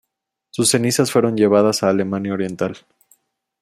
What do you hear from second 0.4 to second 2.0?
Sus cenizas fueron llevadas a